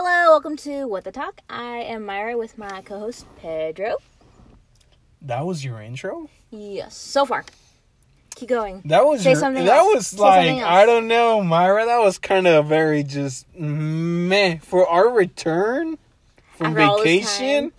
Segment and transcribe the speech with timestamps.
[0.00, 1.40] Hello, welcome to What the Talk.
[1.50, 3.96] I am Myra with my co-host Pedro.
[5.22, 6.30] That was your intro.
[6.52, 7.44] Yes, so far.
[8.36, 8.82] Keep going.
[8.84, 9.94] That was Say your, something that else.
[9.96, 10.70] was Say like something else.
[10.70, 11.84] I don't know, Myra.
[11.84, 15.98] That was kind of very just meh for our return
[16.56, 17.04] from After all this
[17.38, 17.72] vacation.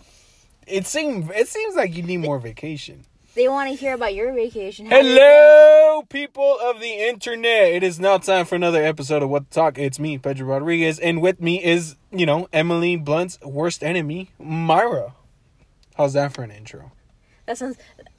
[0.68, 3.06] It seemed it seems like you need more vacation.
[3.40, 4.88] They want to hear about your vacation.
[4.88, 5.22] How did it go?
[5.22, 7.72] Hello, people of the internet.
[7.72, 9.78] It is now time for another episode of What the Talk.
[9.78, 15.14] It's me, Pedro Rodriguez, and with me is, you know, Emily Blunt's worst enemy, Myra.
[15.96, 16.92] How's that for an intro?
[17.46, 17.78] That sounds.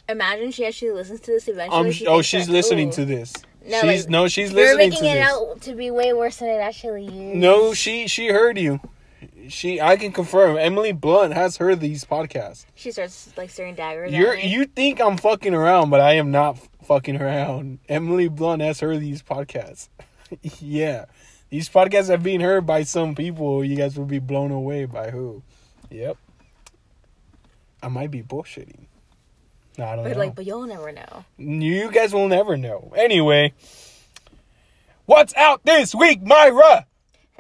[0.09, 1.89] Imagine she actually listens to this eventually.
[1.89, 2.93] Um, she oh, she's that, listening ooh.
[2.93, 3.35] to this.
[3.67, 5.29] No, she's like, no, she's You're making it this.
[5.29, 7.37] out to be way worse than it actually is.
[7.37, 8.81] No, she she heard you.
[9.49, 10.57] She I can confirm.
[10.59, 12.67] Emily Blunt has heard these podcasts.
[12.75, 14.13] She starts like staring daggers.
[14.13, 14.47] Me.
[14.47, 17.79] you think I'm fucking around, but I am not fucking around.
[17.89, 19.89] Emily Blunt has heard these podcasts.
[20.61, 21.07] yeah.
[21.49, 23.65] These podcasts have been heard by some people.
[23.65, 25.43] You guys will be blown away by who?
[25.91, 26.17] Yep.
[27.83, 28.87] I might be bullshitting.
[29.79, 30.19] No, I don't But know.
[30.19, 31.25] like, but you'll never know.
[31.39, 32.93] you guys will never know.
[32.97, 33.53] Anyway,
[35.07, 36.87] what's out this week, Myra?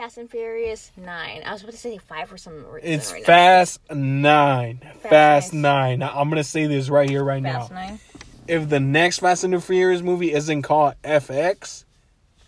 [0.00, 1.42] Fast and Furious Nine.
[1.44, 2.90] I was about to say five for some reason.
[2.90, 4.80] It's right Fast Nine.
[5.02, 5.60] Fast, Nine.
[5.62, 5.98] Nine.
[5.98, 7.52] Now, I'm gonna say this right here, right now.
[7.52, 7.58] now.
[7.58, 8.00] Fast Nine.
[8.48, 11.84] If the next Fast and the Furious movie isn't called FX,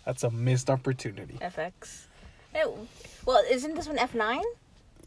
[0.03, 1.37] that's a missed opportunity.
[1.43, 2.07] FX.
[2.55, 2.87] No,
[3.23, 4.41] well, isn't this one F nine?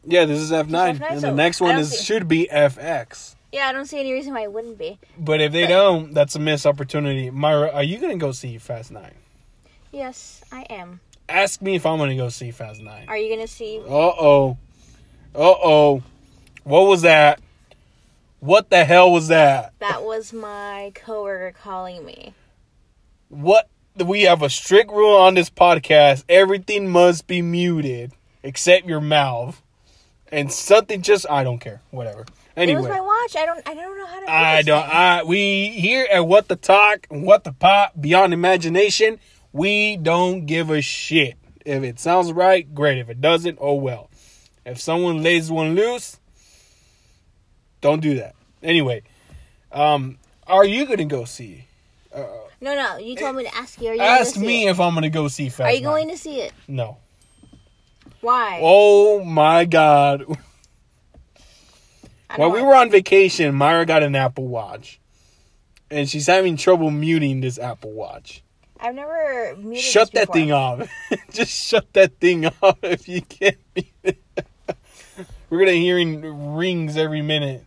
[0.05, 3.35] Yeah, this is F9, F9, and so the next one is see- should be FX.
[3.51, 5.01] Yeah, I don't see any reason why it wouldn't be.
[5.19, 7.29] But if they don't, that's a missed opportunity.
[7.29, 9.17] Myra, are you gonna go see Fast Nine?
[9.91, 11.01] Yes, I am.
[11.29, 13.07] Ask me if I'm gonna go see Fast Nine.
[13.09, 13.79] Are you gonna see?
[13.79, 14.59] Uh oh.
[15.35, 16.03] Uh oh.
[16.65, 17.41] What was that?
[18.41, 19.73] What the hell was that?
[19.81, 22.35] That was my coworker calling me.
[23.29, 26.25] What we have a strict rule on this podcast.
[26.29, 29.63] Everything must be muted except your mouth.
[30.31, 31.83] And something just I don't care.
[31.91, 32.27] Whatever.
[32.57, 32.81] Anyway.
[32.81, 33.37] It was my watch.
[33.37, 33.69] I don't.
[33.69, 34.27] I don't know how to.
[34.27, 34.97] do I don't thing.
[34.97, 39.19] I we here at What the Talk, and What the Pop, Beyond Imagination,
[39.57, 41.37] we don't give a shit.
[41.65, 42.99] If it sounds right, great.
[42.99, 44.11] If it doesn't, oh well.
[44.65, 46.21] If someone lays one loose,
[47.81, 48.35] don't do that.
[48.63, 49.03] Anyway,
[49.73, 51.65] um, are you gonna go see?
[52.61, 52.97] No, no.
[52.97, 53.91] You told me to ask you.
[53.91, 54.71] Are you Ask me It?
[54.71, 56.53] if I'm gonna go see Fast Are you going to see it?
[56.67, 56.97] No.
[58.21, 58.61] Why?
[58.63, 60.25] Oh my god.
[62.37, 65.01] While we were on vacation, Myra got an Apple Watch.
[65.91, 68.43] And she's having trouble muting this Apple Watch.
[68.81, 70.89] I've never muted Shut that thing off.
[71.33, 74.23] Just shut that thing off if you can't mute it.
[75.49, 77.65] We're gonna hearing rings every minute.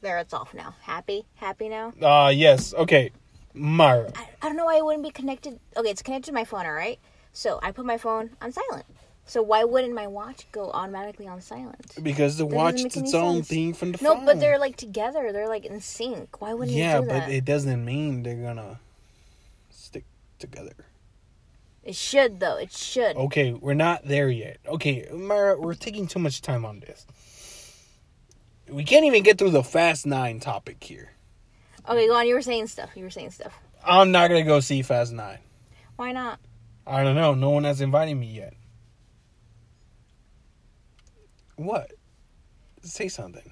[0.00, 0.74] There, it's off now.
[0.82, 1.24] Happy?
[1.36, 1.92] Happy now?
[2.00, 2.74] Uh yes.
[2.74, 3.10] Okay.
[3.54, 4.12] Myra.
[4.14, 5.58] I, I don't know why it wouldn't be connected.
[5.76, 6.98] Okay, it's connected to my phone, all right?
[7.32, 8.84] So I put my phone on silent.
[9.24, 11.94] So why wouldn't my watch go automatically on silent?
[12.02, 13.48] Because the doesn't watch make its own sense.
[13.48, 14.24] thing from the No, phone.
[14.24, 15.32] No, but they're like together.
[15.32, 16.40] They're like in sync.
[16.40, 17.30] Why wouldn't Yeah, it do but that?
[17.30, 18.80] it doesn't mean they're gonna
[20.38, 20.74] together.
[21.82, 22.56] It should though.
[22.56, 23.16] It should.
[23.16, 24.58] Okay, we're not there yet.
[24.66, 27.06] Okay, Myra, we're taking too much time on this.
[28.68, 31.12] We can't even get through the Fast Nine topic here.
[31.88, 32.26] Okay, go on.
[32.26, 32.90] You were saying stuff.
[32.94, 33.58] You were saying stuff.
[33.84, 35.38] I'm not gonna go see Fast Nine.
[35.96, 36.38] Why not?
[36.86, 37.34] I don't know.
[37.34, 38.54] No one has invited me yet.
[41.56, 41.92] What?
[42.82, 43.50] Say something.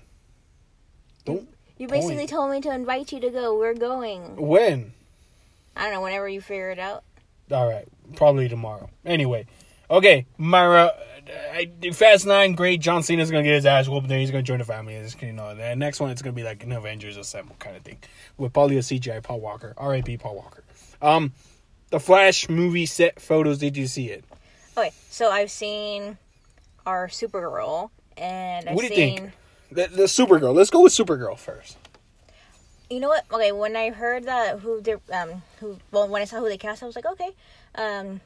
[1.24, 1.48] Don't.
[1.78, 2.30] You basically Point.
[2.30, 3.58] told me to invite you to go.
[3.58, 4.36] We're going.
[4.36, 4.92] When?
[5.76, 6.00] I don't know.
[6.00, 7.04] Whenever you figure it out.
[7.50, 8.90] All right, probably tomorrow.
[9.04, 9.46] Anyway,
[9.90, 10.92] okay, Myra.
[11.52, 12.80] I, Fast Nine, great.
[12.80, 14.06] John Cena's gonna get his ass whooped.
[14.08, 14.94] Then he's gonna join the family.
[14.94, 17.82] It's, you know, the next one it's gonna be like an Avengers Assemble kind of
[17.82, 17.98] thing
[18.36, 19.74] with probably a CGI Paul Walker.
[19.76, 20.18] R.I.P.
[20.18, 20.62] Paul Walker.
[21.02, 21.32] Um,
[21.90, 23.58] the Flash movie set photos.
[23.58, 24.24] Did you see it?
[24.78, 26.16] Okay, so I've seen
[26.84, 29.18] our Supergirl, and I've What do you seen.
[29.18, 29.32] think?
[29.72, 30.54] The, the Supergirl.
[30.54, 31.76] Let's go with Supergirl first.
[32.90, 33.24] You know what?
[33.32, 36.58] Okay, when I heard that who they um who well when I saw who they
[36.58, 37.30] cast, I was like, okay.
[37.74, 38.20] Um,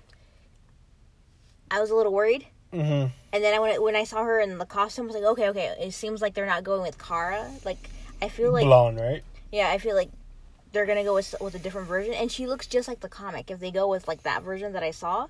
[1.71, 3.06] I was a little worried, Mm-hmm.
[3.32, 5.24] and then I when I, when I saw her in the costume, I was like,
[5.33, 5.74] okay, okay.
[5.80, 7.51] It seems like they're not going with Kara.
[7.65, 7.78] Like
[8.22, 9.22] I feel like Blonde, right?
[9.51, 10.10] yeah, I feel like
[10.72, 13.51] they're gonna go with with a different version, and she looks just like the comic.
[13.51, 15.27] If they go with like that version that I saw,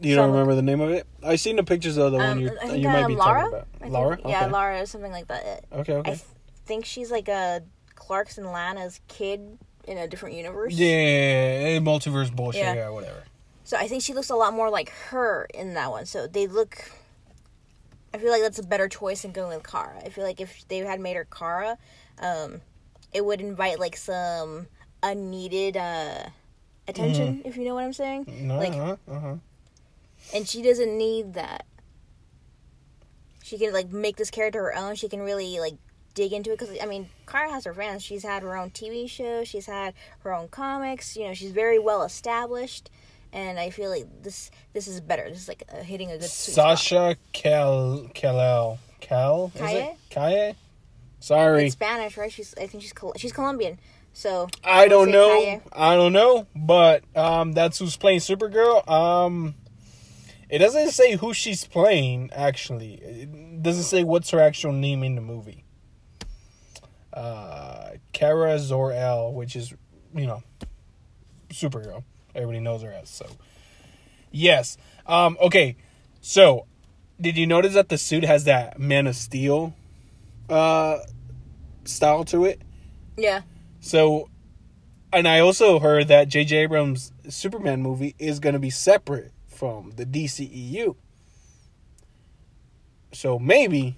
[0.00, 1.06] You So- don't remember the name of it?
[1.22, 3.16] I seen the pictures of the one um, you're, I think you might um, be
[3.16, 3.40] Laura.
[3.40, 3.68] talking about.
[3.74, 4.18] I think- Laura.
[4.24, 4.50] yeah, Okay.
[4.52, 5.64] Laura, something like that.
[5.72, 5.94] Okay.
[5.94, 6.10] I Okay.
[6.12, 6.24] th-
[6.64, 7.62] think she's like a
[8.00, 10.74] Clark's and Lana's kid in a different universe.
[10.74, 12.62] Yeah, multiverse bullshit.
[12.62, 12.74] Yeah.
[12.74, 13.22] Yeah, whatever.
[13.64, 16.06] So I think she looks a lot more like her in that one.
[16.06, 16.90] So they look.
[18.12, 20.00] I feel like that's a better choice than going with Kara.
[20.04, 21.78] I feel like if they had made her Kara,
[22.18, 22.60] um,
[23.12, 24.66] it would invite like some
[25.02, 26.24] unneeded uh,
[26.88, 28.48] attention, if you know what I'm saying.
[28.48, 29.34] Like- uh-huh, uh-huh.
[30.34, 31.64] And she doesn't need that.
[33.44, 34.94] she can like make this character her own.
[34.96, 35.74] She can really like
[36.14, 38.02] dig into it because I mean, Kara has her fans.
[38.02, 39.44] She's had her own TV show.
[39.44, 41.16] She's had her own comics.
[41.16, 42.90] You know, she's very well established,
[43.32, 45.28] and I feel like this this is better.
[45.28, 46.54] This is like uh, hitting a good sweet.
[46.54, 49.82] Sasha Cal Kalel Cal is Kaye?
[49.82, 50.54] it Kaye?
[51.22, 52.32] Sorry, It's Spanish, right?
[52.32, 53.78] She's I think she's Col- she's Colombian.
[54.12, 55.28] So I don't know.
[55.40, 55.60] Kaye.
[55.72, 58.88] I don't know, but um, that's who's playing Supergirl.
[58.88, 59.54] Um,
[60.48, 62.30] it doesn't say who she's playing.
[62.32, 65.64] Actually, it doesn't say what's her actual name in the movie.
[67.12, 69.72] Uh, Kara Zor-El, which is
[70.14, 70.42] you know
[71.48, 72.04] superhero.
[72.34, 73.26] Everybody knows her as so.
[74.30, 74.76] Yes.
[75.06, 75.36] Um.
[75.40, 75.76] Okay.
[76.20, 76.66] So,
[77.20, 79.74] did you notice that the suit has that Man of Steel,
[80.48, 80.98] uh,
[81.84, 82.60] style to it?
[83.16, 83.42] Yeah.
[83.80, 84.28] So,
[85.12, 86.56] and I also heard that J.J.
[86.58, 90.96] Abrams' Superman movie is going to be separate from the DCEU.
[93.12, 93.96] So maybe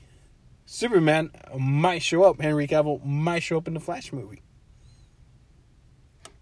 [0.72, 2.40] Superman might show up.
[2.40, 4.40] Henry Cavill might show up in the Flash movie.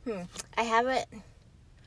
[0.05, 0.23] Hmm.
[0.57, 1.07] I haven't.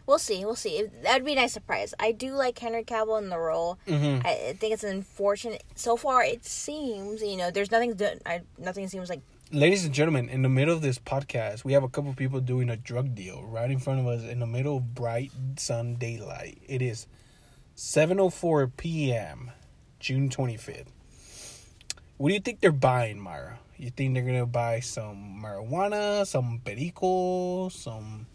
[0.05, 0.43] We'll see.
[0.43, 0.89] We'll see.
[1.03, 1.93] That'd be a nice surprise.
[2.01, 3.79] I do like Henry Cavill in the role.
[3.87, 4.27] Mm-hmm.
[4.27, 5.63] I, think it's unfortunate.
[5.75, 7.97] So far, it seems you know there's nothing.
[8.25, 9.21] I, nothing seems like
[9.53, 12.69] Ladies and gentlemen, in the middle of this podcast, we have a couple people doing
[12.69, 16.61] a drug deal right in front of us in the middle of bright sun daylight.
[16.67, 17.07] It is
[17.77, 19.51] 7:04 p.m.,
[20.01, 20.87] June 25th.
[22.17, 23.59] What do you think they're buying, Myra?
[23.77, 28.27] You think they're gonna buy some marijuana, some perico, some?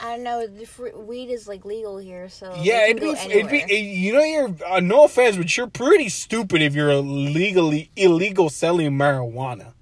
[0.00, 0.46] I don't know.
[0.46, 3.58] The fr- weed is like legal here, so yeah, it'd be, it'd be.
[3.68, 8.48] it- you know, you're uh, no offense, but you're pretty stupid if you're legally illegal
[8.48, 9.72] selling marijuana.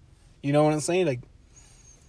[0.42, 1.06] You know what I'm saying?
[1.06, 1.20] Like.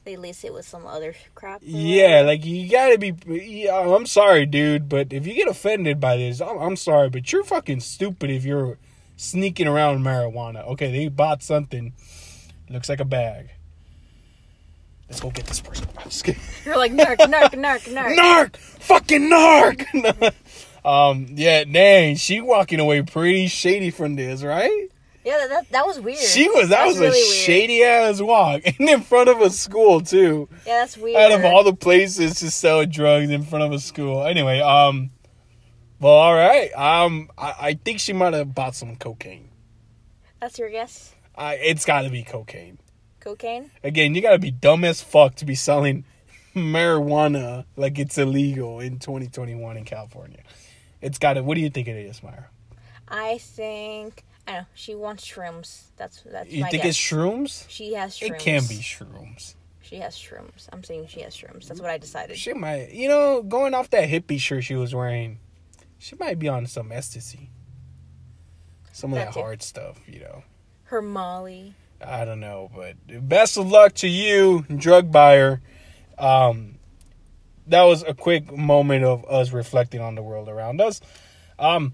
[0.06, 1.60] they lace it with some other crap.
[1.62, 3.14] Yeah, like you gotta be.
[3.28, 7.32] Yeah, I'm sorry, dude, but if you get offended by this, I'm, I'm sorry, but
[7.34, 8.78] you're fucking stupid if you're
[9.18, 10.66] sneaking around marijuana.
[10.70, 11.94] Okay, they bought something,
[12.70, 13.50] looks like a bag.
[15.10, 15.88] Let's go get this person.
[15.98, 16.42] I'm just kidding.
[16.66, 18.16] You're like narc, narc, narc, narc.
[18.18, 20.34] Narc, fucking narc.
[20.86, 24.90] um, yeah, dang, she walking away pretty shady from this, right?
[25.26, 26.20] Yeah, that, that that was weird.
[26.20, 26.70] She was.
[26.70, 27.36] That That's was really a weird.
[27.36, 30.48] shady ass walk, and in front of a school too.
[30.66, 31.18] Yeah, that's weird.
[31.18, 34.24] out of all the places to sell drugs in front of a school.
[34.26, 35.10] Anyway, um,
[36.00, 36.72] well, all right.
[36.74, 39.50] Um, I, I think she might have bought some cocaine.
[40.40, 41.14] that's your guess.
[41.36, 42.80] I, it's got to be cocaine.
[43.20, 43.72] Cocaine.
[43.84, 46.06] Again, you got to be dumb as fuck to be selling
[46.56, 50.42] marijuana like it's illegal in 2021 in California.
[51.02, 51.44] It's got to.
[51.44, 52.50] What do you think it is, Myra?
[53.08, 54.68] I think I don't know.
[54.74, 55.84] She wants shrooms.
[55.98, 56.90] That's that's You think guess.
[56.92, 57.66] it's shrooms?
[57.70, 58.32] She has shrooms.
[58.32, 59.56] It can be shrooms.
[59.82, 60.68] She has shrooms.
[60.74, 61.68] I'm saying she has shrooms.
[61.68, 62.38] That's what I decided.
[62.38, 65.40] She might, you know, going off that hippie shirt she was wearing,
[65.98, 67.50] she might be on some ecstasy.
[68.94, 70.44] Some of That that hard stuff, you know.
[70.86, 71.76] Her Molly.
[72.06, 72.96] I don't know, but
[73.28, 75.62] best of luck to you, drug buyer.
[76.18, 76.76] Um,
[77.68, 81.02] that was a quick moment of us reflecting on the world around us.
[81.60, 81.94] Um,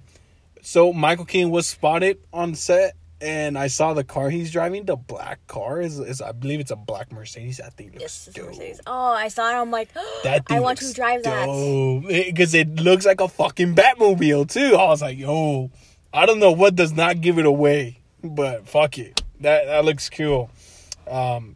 [0.61, 4.83] so Michael Keaton was spotted on set, and I saw the car he's driving.
[4.85, 7.61] The black car is, is I believe it's a black Mercedes.
[7.61, 8.49] I think looks Yes, it's a dope.
[8.49, 8.81] Mercedes.
[8.85, 9.53] Oh, I saw it.
[9.61, 9.89] I'm like,
[10.23, 11.45] That I want to drive that.
[12.25, 14.75] because it looks like a fucking Batmobile too.
[14.75, 15.71] I was like, yo,
[16.13, 20.09] I don't know what does not give it away, but fuck it, that that looks
[20.09, 20.51] cool.
[21.09, 21.55] Um,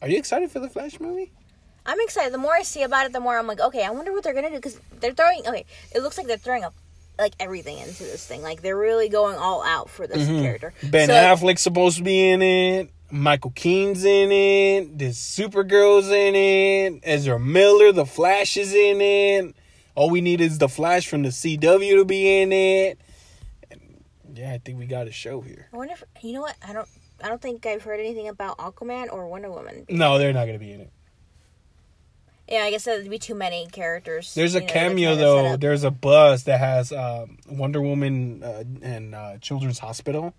[0.00, 1.32] are you excited for the Flash movie?
[1.86, 2.32] I'm excited.
[2.32, 4.32] The more I see about it, the more I'm like, okay, I wonder what they're
[4.34, 5.46] gonna do because they're throwing.
[5.46, 6.74] Okay, it looks like they're throwing up
[7.18, 8.42] like everything into this thing.
[8.42, 10.72] Like they're really going all out for this character.
[10.78, 10.90] Mm-hmm.
[10.90, 12.90] Ben So- Affleck's supposed to be in it.
[13.10, 14.98] Michael Keaton's in it.
[14.98, 17.00] This Supergirl's in it.
[17.04, 19.54] Ezra Miller, the Flash is in it.
[19.94, 22.98] All we need is the Flash from the CW to be in it.
[23.70, 23.80] And
[24.34, 25.68] yeah, I think we got a show here.
[25.72, 26.88] I wonder if you know what I don't.
[27.22, 29.86] I don't think I've heard anything about Aquaman or Wonder Woman.
[29.88, 30.90] No, they're not gonna be in it.
[32.48, 34.34] Yeah, I guess that'd be too many characters.
[34.34, 35.56] There's a know, cameo trying to set though.
[35.56, 40.34] There's a bus that has um, Wonder Woman uh, and uh, Children's Hospital.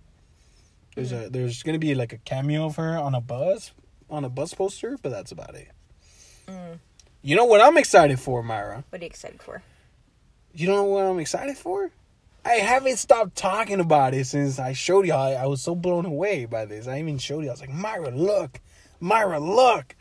[0.96, 1.16] There's Hmm.
[1.16, 3.72] a there's gonna be like a cameo of her on a bus
[4.10, 5.68] on a bus poster, but that's about it.
[6.48, 6.74] Hmm.
[7.22, 8.84] You know what I'm excited for, Myra?
[8.90, 9.64] What are you excited for?
[10.54, 11.90] You know what I'm excited for?
[12.46, 15.20] I haven't stopped talking about it since I showed y'all.
[15.20, 16.88] I, I was so blown away by this.
[16.88, 17.50] I even showed you.
[17.50, 18.62] I was like, Myra, look,
[19.00, 19.96] Myra, look,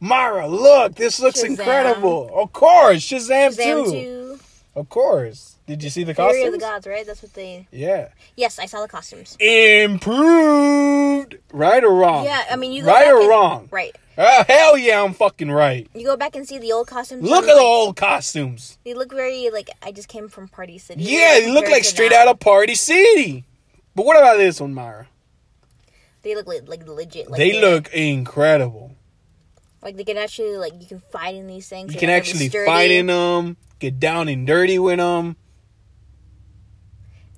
[0.00, 0.94] Myra, look.
[0.94, 1.50] This looks Shazam.
[1.50, 2.30] incredible.
[2.34, 4.40] Of course, Shazam, Shazam too.
[4.74, 5.56] Of course.
[5.66, 6.46] Did you see the Fury costumes?
[6.46, 7.06] of the Gods, right?
[7.06, 7.68] That's what they.
[7.70, 8.08] Yeah.
[8.36, 9.36] Yes, I saw the costumes.
[9.40, 11.36] Improved.
[11.52, 12.24] Right or wrong?
[12.24, 13.68] Yeah, I mean you go Right or and- wrong?
[13.70, 13.94] Right.
[14.18, 15.88] Oh, hell yeah, I'm fucking right.
[15.94, 17.22] You go back and see the old costumes.
[17.22, 18.78] Look at the old costumes.
[18.84, 21.02] They look very like I just came from Party City.
[21.02, 22.22] Yeah, they look like straight now.
[22.22, 23.44] out of Party City.
[23.94, 25.06] But what about this one, Myra?
[26.22, 27.30] They look like, like legit.
[27.30, 28.92] Like they look incredible.
[29.82, 31.92] Like they can actually like you can fight in these things.
[31.92, 35.36] You can actually fight in them, get down and dirty with them,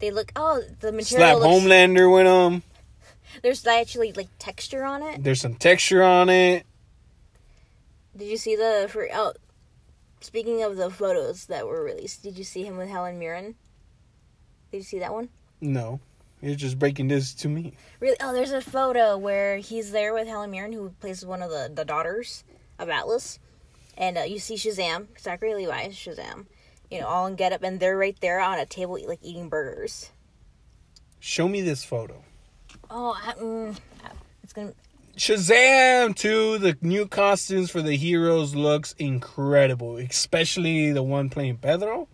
[0.01, 2.63] They look oh the material slap looks, Homelander with them.
[3.43, 5.23] There's actually like texture on it.
[5.23, 6.67] There's some texture on it.
[8.17, 9.33] Did you see the for oh
[10.21, 13.55] speaking of the photos that were released, did you see him with Helen Mirren?
[14.71, 15.29] Did you see that one?
[15.61, 16.01] No,
[16.43, 17.73] you're just breaking this to me.
[18.01, 18.17] Really?
[18.21, 21.71] Oh, there's a photo where he's there with Helen Mirren, who plays one of the,
[21.73, 22.43] the daughters
[22.79, 23.39] of Atlas,
[23.97, 26.47] and uh, you see Shazam, Zachary Levi, Shazam,
[26.91, 29.49] you know, all in get up, and they're right there on a table, like eating
[29.49, 30.11] burgers.
[31.21, 32.25] Show me this photo.
[32.91, 33.79] Oh, I, mm,
[34.43, 34.75] it's gonna.
[35.17, 36.59] Shazam too.
[36.59, 42.09] the new costumes for the heroes looks incredible, especially the one playing Pedro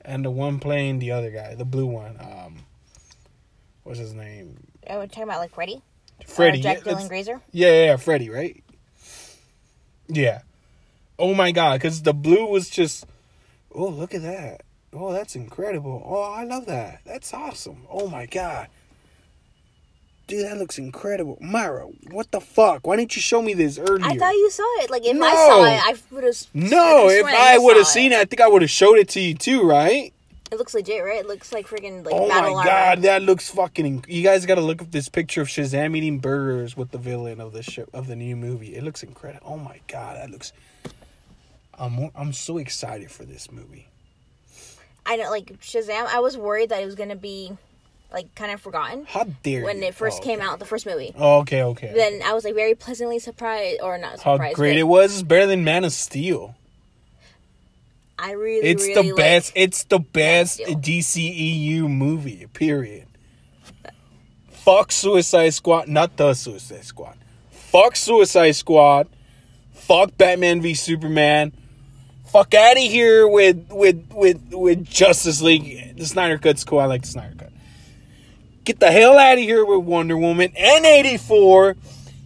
[0.00, 2.16] and the one playing the other guy, the blue one.
[2.18, 2.64] Um,
[3.88, 4.56] what's his name?
[4.88, 5.82] Oh, Are we talking about like Freddy?
[6.26, 6.60] Freddy.
[6.60, 7.40] Or Jack yeah, Dylan Grazer.
[7.52, 8.62] Yeah, yeah, yeah, Freddy, right?
[10.08, 10.40] Yeah.
[11.18, 13.06] Oh my god, because the blue was just.
[13.74, 14.62] Oh, look at that.
[14.92, 16.02] Oh, that's incredible.
[16.06, 17.00] Oh, I love that.
[17.04, 17.86] That's awesome.
[17.90, 18.68] Oh my god.
[20.26, 21.38] Dude, that looks incredible.
[21.40, 22.86] Myra, what the fuck?
[22.86, 24.04] Why didn't you show me this earlier?
[24.04, 24.90] I thought you saw it.
[24.90, 25.26] Like if I No.
[25.26, 26.36] saw it, I would have.
[26.52, 29.20] No, if I would have seen it, I think I would have showed it to
[29.20, 30.12] you too, right?
[30.50, 31.20] It looks legit, right?
[31.20, 32.68] It looks like freaking like oh my battle armor.
[32.70, 34.00] god, that looks fucking.
[34.02, 36.98] Inc- you guys got to look up this picture of Shazam eating burgers with the
[36.98, 38.74] villain of the show of the new movie.
[38.74, 39.46] It looks incredible.
[39.46, 40.52] Oh my god, that looks.
[41.78, 43.86] I'm I'm so excited for this movie.
[45.06, 46.06] I know, like Shazam.
[46.06, 47.56] I was worried that it was gonna be
[48.12, 49.84] like kind of forgotten How dare when you?
[49.88, 50.48] it first Oh, came okay.
[50.48, 51.12] out, the first movie.
[51.16, 51.92] Oh, okay, okay.
[51.94, 54.42] Then I was like very pleasantly surprised, or not surprised.
[54.42, 55.12] How great it was!
[55.12, 56.54] It's better than Man of Steel.
[58.18, 59.52] I really, It's really the best.
[59.54, 60.60] It's the best.
[60.60, 62.46] DCEU movie.
[62.52, 63.06] Period.
[64.50, 67.16] Fuck Suicide Squad, not the Suicide Squad.
[67.50, 69.08] Fuck Suicide Squad.
[69.72, 71.52] Fuck Batman v Superman.
[72.26, 75.96] Fuck out of here with with with with Justice League.
[75.96, 76.80] The Snyder Cut's cool.
[76.80, 77.52] I like the Snyder Cut.
[78.64, 81.76] Get the hell out of here with Wonder Woman and 84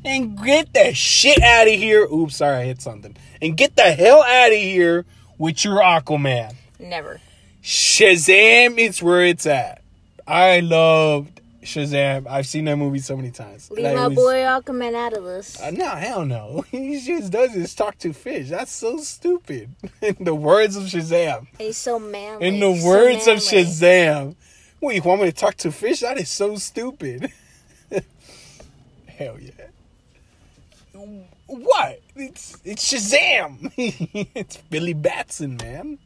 [0.05, 2.03] and get the shit out of here.
[2.13, 3.17] Oops, sorry, I hit something.
[3.41, 5.05] And get the hell out of here
[5.43, 6.55] with your Aquaman.
[6.79, 7.21] never.
[7.65, 9.83] Shazam is where it's at.
[10.25, 12.29] I loved Shazam.
[12.29, 13.69] I've seen that movie so many times.
[13.73, 15.61] Leave my boy Aquaman out of this.
[15.61, 16.65] Uh, no, hell no.
[16.71, 18.51] He just does is talk to fish.
[18.51, 19.71] That's so stupid.
[20.01, 21.49] In the words of Shazam.
[21.59, 22.47] He's so manly.
[22.47, 23.39] In the so words of.
[23.39, 24.37] Shazam.
[24.81, 26.01] Wait, you want me to talk to fish?
[26.01, 27.33] That is so stupid.
[29.07, 29.67] Hell yeah.
[31.47, 32.01] What?
[32.14, 33.73] It's it's Shazam.
[34.35, 35.99] it's Billy Batson, man.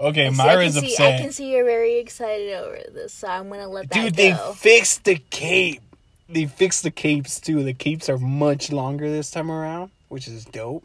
[0.00, 1.14] Okay, see- Myra's I see, upset.
[1.14, 4.34] I can see you're very excited over this, so I'm gonna let that Dude, they
[4.56, 5.80] fixed the cape.
[6.28, 7.62] They fixed the capes too.
[7.62, 10.84] The capes are much longer this time around, which is dope.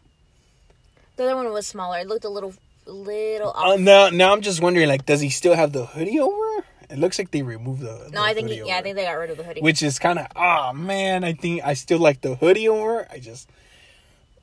[1.15, 1.99] The other one was smaller.
[1.99, 2.53] It looked a little,
[2.85, 3.79] little Uh, off.
[3.79, 6.63] now, now I'm just wondering, like, does he still have the hoodie over?
[6.89, 8.09] It looks like they removed the.
[8.13, 9.61] no, the I think hoodie he, yeah, I think they got rid of the hoodie.
[9.61, 11.23] which is kind of ah man.
[11.23, 13.07] I think I still like the hoodie over.
[13.11, 13.49] I just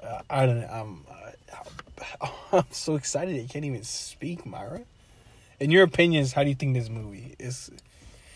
[0.02, 0.66] uh, I don't know.
[0.68, 1.04] I'm
[2.20, 4.82] uh, I'm so excited I can't even speak, Myra.
[5.60, 7.70] In your opinions, how do you think this movie is?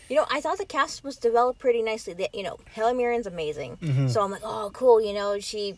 [0.09, 2.13] You know, I thought the cast was developed pretty nicely.
[2.13, 3.77] That you know, Helen Mirren's amazing.
[3.77, 4.07] Mm-hmm.
[4.07, 4.99] So I'm like, oh, cool.
[5.01, 5.77] You know, she,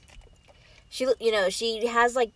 [0.90, 2.32] she, you know, she has like,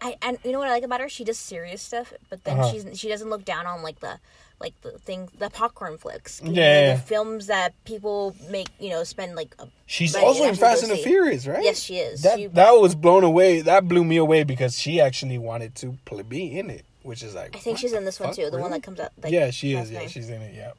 [0.00, 1.08] I, and you know what I like about her?
[1.08, 2.70] She does serious stuff, but then Uh-huh.
[2.70, 4.20] she's she doesn't look down on like the,
[4.62, 6.40] like the thing, the popcorn flicks.
[6.42, 6.94] Know, Yeah.
[6.94, 8.68] the films that people make.
[8.80, 9.54] You know, spend like.
[9.58, 10.96] A, She's also in Fast and the.
[10.96, 11.62] Furious, right?
[11.62, 12.22] Yes, she is.
[12.22, 13.60] That She- that was blown away.
[13.60, 17.34] That blew me away because she actually wanted to play, be in it, which is
[17.34, 18.48] like I think she's in this one fuck, too.
[18.50, 19.12] The one that comes out.
[19.22, 19.90] Like, yeah, she is.
[19.90, 20.08] Yeah, name.
[20.08, 20.54] she's in it.
[20.54, 20.70] Yeah.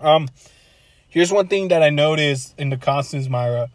[0.00, 0.28] Um,
[1.08, 3.70] here's one thing that I noticed in the costumes, Myra.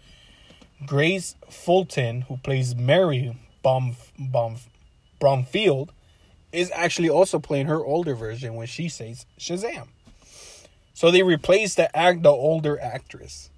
[0.86, 4.58] Grace Fulton, who plays Mary Baum, Baum,
[5.20, 5.92] Bromfield,
[6.52, 9.88] is actually also playing her older version when she says Shazam.
[10.94, 13.50] So they replaced the act, the older actress,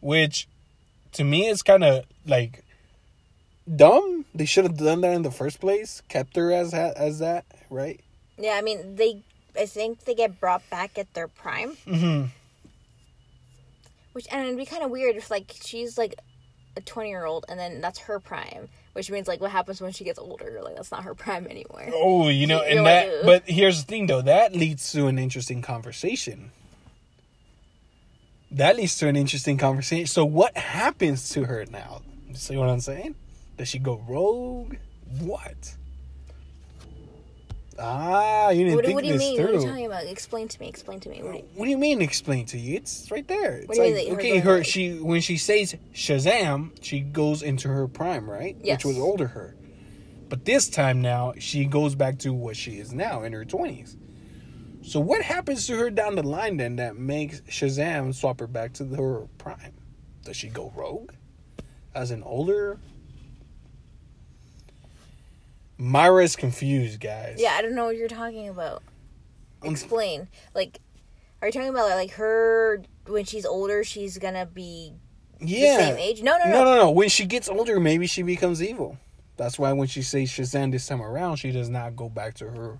[0.00, 0.48] which
[1.12, 2.64] to me is kind of like
[3.76, 4.24] dumb.
[4.34, 6.02] They should have done that in the first place.
[6.08, 8.00] Kept her as as that, right?
[8.38, 9.22] Yeah, I mean they.
[9.54, 11.76] I think they get brought back at their prime.
[11.86, 12.28] Mm-hmm.
[14.12, 16.14] Which and it'd be kind of weird if like she's like
[16.76, 19.92] a twenty year old and then that's her prime, which means like what happens when
[19.92, 20.60] she gets older?
[20.62, 21.86] Like that's not her prime anymore.
[21.94, 23.08] Oh, you know, and like, that.
[23.08, 24.22] "Ugh." But here's the thing, though.
[24.22, 26.52] That leads to an interesting conversation.
[28.50, 30.06] That leads to an interesting conversation.
[30.06, 32.02] So, what happens to her now?
[32.34, 33.14] See what I'm saying?
[33.56, 34.76] Does she go rogue?
[35.20, 35.74] What?
[37.78, 39.36] Ah, you didn't What, think what do you this mean?
[39.36, 39.44] through.
[39.46, 40.04] What are you talking about?
[40.06, 40.68] Explain to me.
[40.68, 41.22] Explain to me.
[41.22, 42.76] What do you, What do you mean explain to you?
[42.76, 43.56] It's right there.
[43.58, 47.00] It's What do you like mean okay, her like- she when she says Shazam, she
[47.00, 48.56] goes into her prime, right?
[48.62, 48.78] Yes.
[48.84, 49.56] Which was older her.
[50.28, 53.96] But this time now, she goes back to what she is now in her twenties.
[54.82, 58.72] So what happens to her down the line then that makes Shazam swap her back
[58.74, 59.74] to her prime?
[60.24, 61.12] Does she go rogue?
[61.94, 62.78] As an older
[65.82, 67.36] Myra's confused, guys.
[67.38, 68.82] yeah, I don't know what you're talking about.
[69.64, 70.28] Explain.
[70.54, 70.78] Like,
[71.40, 73.82] are you talking about like her when she's older?
[73.82, 74.92] She's gonna be
[75.40, 75.76] Yeah.
[75.76, 76.22] the same age?
[76.22, 76.50] No, no, no.
[76.50, 76.90] No, no, no.
[76.90, 78.96] When she gets older, maybe she becomes evil.
[79.36, 82.50] That's why when she says Shazam this time around, she does not go back to
[82.50, 82.78] her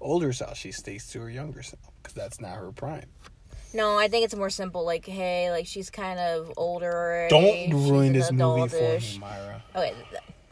[0.00, 0.56] older self.
[0.56, 3.10] She stays to her younger self because that's not her prime.
[3.74, 4.84] No, I think it's more simple.
[4.86, 7.26] Like, hey, like she's kind of older.
[7.30, 9.62] Don't she's ruin an this movie for me, Myra.
[9.76, 9.94] Okay,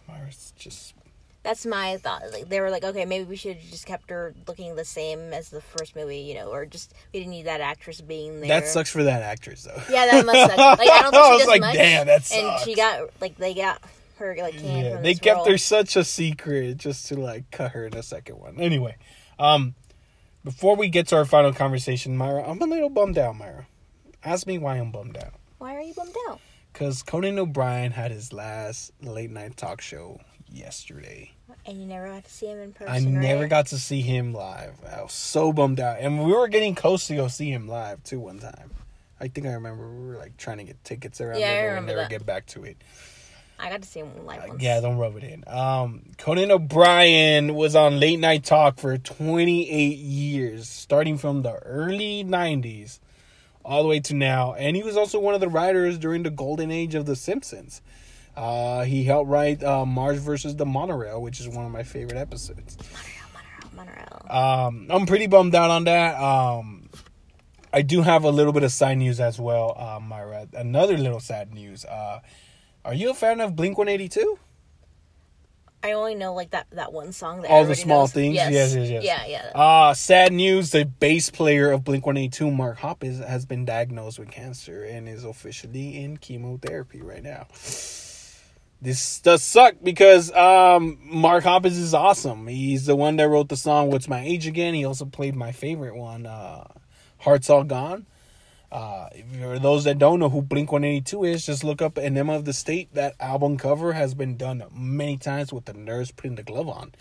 [0.09, 0.95] Myra's just
[1.43, 2.23] that's my thought.
[2.33, 5.33] Like, they were like, okay, maybe we should have just kept her looking the same
[5.33, 8.49] as the first movie, you know, or just we didn't need that actress being there.
[8.61, 9.83] that sucks for that actress though.
[9.91, 10.79] Yeah, that must suck.
[10.79, 11.75] Like, I don't think I was does like, much.
[11.75, 12.41] damn, that sucks.
[12.43, 13.81] And she got like they got
[14.19, 15.51] her like canned Yeah, they kept role.
[15.51, 18.61] her such a secret just to like cut her in the second one.
[18.61, 18.97] Anyway,
[19.39, 19.75] um,
[20.45, 23.37] before we get to our final conversation, Myra, I'm a little bummed out.
[23.37, 23.67] Myra,
[24.23, 25.33] ask me why I'm bummed out.
[25.57, 26.41] Why are you bummed out?
[26.73, 30.21] Because Conan O'Brien had his last late night talk show
[30.53, 31.33] yesterday.
[31.67, 32.95] And you never got to see him in person.
[32.95, 33.51] I never right?
[33.51, 34.75] got to see him live.
[34.91, 35.99] I was so bummed out.
[36.01, 38.71] And we were getting close to go see him live too one time.
[39.21, 41.61] I think I remember we were like trying to get tickets around Yeah, I there,
[41.61, 42.11] but we remember never that.
[42.11, 42.77] get back to it.
[43.59, 44.63] I got to see him live once.
[44.63, 45.45] Yeah, don't rub it in.
[45.47, 52.25] Um, Conan O'Brien was on late night talk for 28 years, starting from the early
[52.25, 53.01] 90s
[53.63, 54.55] all the way to now.
[54.55, 57.83] And he was also one of the writers during the golden age of The Simpsons.
[58.37, 62.17] Uh, he helped write uh, Marge versus the Monorail, which is one of my favorite
[62.19, 62.77] episodes.
[63.75, 64.67] Monorail, monorail.
[64.69, 66.21] Um, I'm pretty bummed out on that.
[66.21, 66.89] Um,
[67.73, 70.49] I do have a little bit of side news as well, uh, Myra.
[70.55, 71.85] Another little sad news.
[71.85, 72.21] Uh,
[72.85, 74.39] are you a fan of Blink 182?
[75.83, 77.41] I only know like that that one song.
[77.41, 78.13] That All the small knows.
[78.13, 78.35] things?
[78.35, 78.53] Yes.
[78.53, 79.05] Yes, yes, yes.
[79.05, 79.59] Yeah, yeah.
[79.59, 84.31] Uh, sad news the bass player of Blink 182, Mark Hoppus, has been diagnosed with
[84.31, 87.47] cancer and is officially in chemotherapy right now.
[88.83, 92.47] This does suck because um, Mark Hoppus is awesome.
[92.47, 94.73] He's the one that wrote the song What's My Age Again.
[94.73, 96.65] He also played my favorite one, uh,
[97.19, 98.07] Hearts All Gone.
[98.73, 102.47] Uh, for those that don't know who Blink 182 is, just look up Enema of
[102.47, 102.95] the State.
[102.95, 106.93] That album cover has been done many times with the nurse putting the glove on.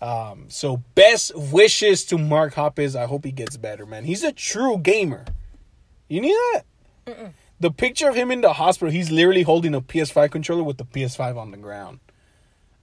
[0.00, 2.94] Um, so best wishes to Mark Hoppus.
[2.94, 4.04] I hope he gets better, man.
[4.04, 5.24] He's a true gamer.
[6.08, 7.32] You knew that?
[7.60, 10.84] The picture of him in the hospital, he's literally holding a PS5 controller with the
[10.84, 12.00] PS5 on the ground.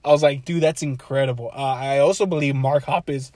[0.04, 1.52] I was like, dude, that's incredible.
[1.54, 3.32] Uh, I also believe Mark Hoppus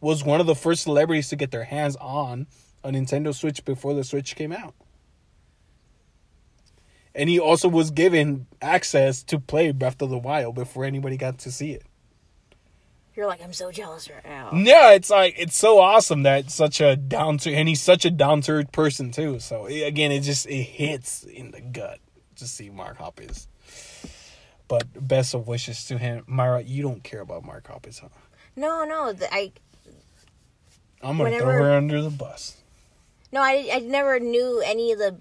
[0.00, 2.46] was one of the first celebrities to get their hands on
[2.82, 4.74] a Nintendo Switch before the Switch came out.
[7.14, 11.38] And he also was given access to play Breath of the Wild before anybody got
[11.38, 11.84] to see it.
[13.20, 14.48] You're like, I'm so jealous right now.
[14.54, 18.10] Yeah, it's like it's so awesome that such a down to and he's such a
[18.10, 19.40] down to earth person too.
[19.40, 21.98] So again, it just it hits in the gut
[22.36, 23.46] to see Mark Hoppus.
[24.68, 26.62] But best of wishes to him, Myra.
[26.62, 28.08] You don't care about Mark Hoppus, huh?
[28.56, 29.12] No, no.
[29.12, 29.52] The, I
[31.02, 32.56] I'm gonna Whenever- throw her under the bus.
[33.32, 35.18] no, I, I never knew any of the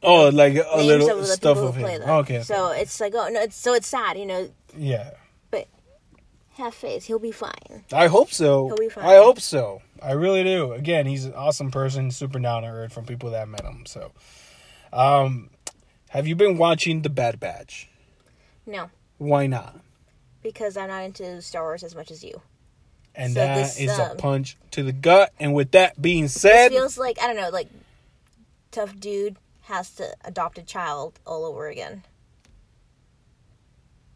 [0.00, 1.86] Oh, like a little of stuff of him.
[1.86, 2.42] Okay, okay.
[2.44, 4.48] So it's like, oh no, it's so it's sad, you know.
[4.78, 5.10] yeah.
[6.56, 7.84] Have faith, he'll be fine.
[7.92, 8.66] I hope so.
[8.66, 9.04] He'll be fine.
[9.04, 9.80] I hope so.
[10.02, 10.72] I really do.
[10.72, 13.84] Again, he's an awesome person, super down to earth from people that met him.
[13.86, 14.12] So,
[14.92, 15.48] um,
[16.10, 17.88] have you been watching The Bad Batch?
[18.66, 19.80] No, Why not?
[20.42, 22.42] because I'm not into Star Wars as much as you.
[23.14, 25.32] And So that this, is a um, punch to the gut.
[25.38, 27.68] And with that being It said, feels like I don't know, like
[28.72, 32.02] tough dude has to adopt a child all over again.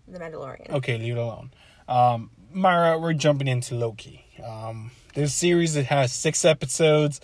[0.09, 0.71] The Mandalorian.
[0.71, 1.51] okay, leave it alone.
[1.89, 4.25] Um, Myra, we're jumping into Loki.
[4.45, 7.21] Um, this series it has six episodes.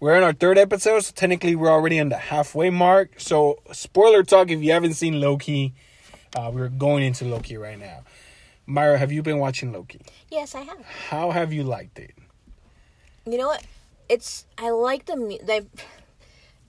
[0.00, 3.20] We're in our third episode, so technically we're already in the halfway mark.
[3.20, 5.74] So, spoiler talk if you haven't seen Loki,
[6.36, 8.04] uh, we're going into Loki right now.
[8.66, 10.00] Myra, have you been watching Loki?
[10.30, 10.80] Yes, I have.
[11.08, 12.14] How have you liked it?
[13.26, 13.64] You know what?
[14.08, 15.38] It's I like the mu-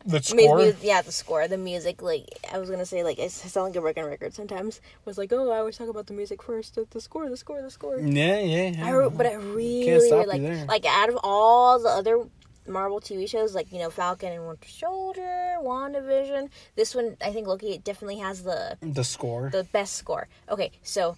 [0.05, 0.57] the score?
[0.57, 3.75] mu- yeah the score the music like I was gonna say like I sound like
[3.75, 6.87] a broken record sometimes was like oh I always talk about the music first the,
[6.89, 8.69] the score the score the score yeah, yeah.
[8.69, 8.85] yeah.
[8.85, 12.25] I re- but I really, really like like out of all the other
[12.67, 17.47] Marvel TV shows like you know Falcon and Winter Soldier, WandaVision, this one I think
[17.47, 19.49] Loki definitely has the the score.
[19.51, 20.27] the best score.
[20.49, 21.17] Okay, so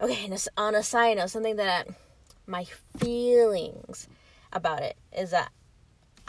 [0.00, 1.88] okay, and on a side note, something that
[2.46, 2.64] my
[2.98, 4.08] feelings
[4.52, 5.50] about it is that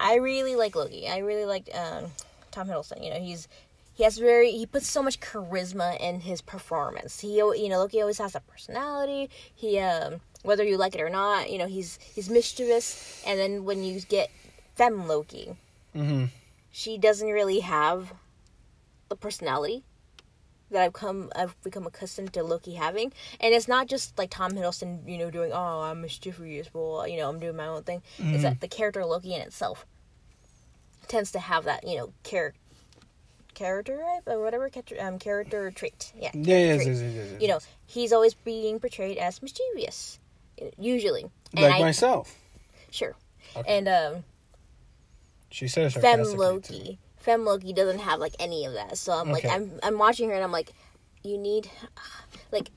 [0.02, 1.08] I really like Loki.
[1.08, 2.06] I really like um,
[2.52, 3.04] Tom Hiddleston.
[3.04, 3.48] You know, he's
[3.94, 7.20] he has very he puts so much charisma in his performance.
[7.20, 9.30] He you know Loki always has a personality.
[9.54, 13.22] He um whether you like it or not, you know he's he's mischievous.
[13.28, 14.30] And then when you get
[14.76, 15.56] Fem Loki,
[15.96, 16.26] Mm-hmm.
[16.72, 18.14] she doesn't really have
[19.10, 19.84] the personality
[20.72, 23.12] that I've come I've become accustomed to Loki having.
[23.42, 27.18] And it's not just like Tom Hiddleston, you know, doing oh I'm mischievous, well you
[27.18, 28.02] know I'm doing my own thing.
[28.18, 29.86] It's that the character Loki in itself
[31.12, 32.58] tends to have that you know character
[33.54, 36.14] character right or whatever character um, character trait.
[36.18, 36.32] Yeah.
[36.34, 36.88] Yeah, character yes, trait.
[36.88, 37.42] yes, yes, yes, yes.
[37.42, 40.20] You know he's always being portrayed as mischievous,
[40.80, 41.26] usually.
[41.54, 42.34] And like I, myself.
[42.92, 43.16] sure.
[43.56, 43.78] Okay.
[43.78, 44.24] And um,
[45.50, 46.24] She says Fem.
[46.24, 46.98] Loki.
[47.18, 48.98] Fem Loki doesn't have like any of that.
[48.98, 50.72] So I'm like I'm I'm watching her and I'm like,
[51.24, 51.70] you need
[52.52, 52.72] like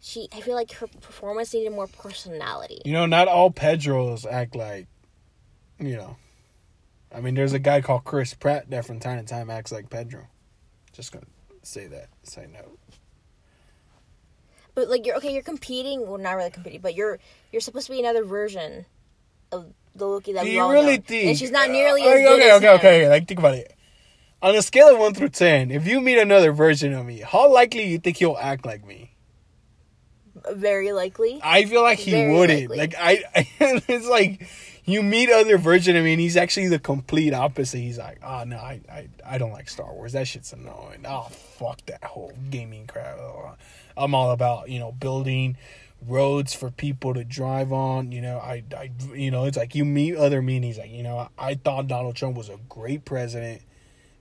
[0.00, 2.82] she I feel like her performance needed more personality.
[2.84, 4.86] You know, not all Pedros act like,
[5.80, 6.16] you know.
[7.14, 9.88] I mean, there's a guy called Chris Pratt that from time to time acts like
[9.90, 10.26] Pedro.
[10.92, 11.26] Just gonna
[11.62, 12.08] say that.
[12.24, 12.76] Say no.
[14.74, 17.18] But like you're okay, you're competing well not really competing, but you're
[17.50, 18.86] you're supposed to be another version
[19.50, 21.02] of the Loki that Do we you all really know.
[21.06, 21.28] think?
[21.28, 22.74] And she's not nearly Uh, as okay, good okay, as okay, him.
[22.78, 23.08] okay.
[23.08, 23.74] Like, think about it.
[24.40, 27.52] On a scale of one through ten, if you meet another version of me, how
[27.52, 29.16] likely you think he'll act like me?
[30.52, 31.40] Very likely.
[31.42, 32.70] I feel like he Very wouldn't.
[32.70, 32.76] likely.
[32.78, 33.24] Like I,
[33.88, 34.46] it's like
[34.88, 37.78] you meet other version of me, and he's actually the complete opposite.
[37.78, 40.12] He's like, oh no, I, I, I don't like Star Wars.
[40.12, 41.04] That shit's annoying.
[41.06, 43.18] Oh fuck that whole gaming crap.
[43.18, 43.54] Oh,
[43.96, 45.56] I'm all about you know building
[46.06, 48.12] roads for people to drive on.
[48.12, 50.90] You know, I, I, you know, it's like you meet other me, and he's like,
[50.90, 53.62] you know, I, I thought Donald Trump was a great president,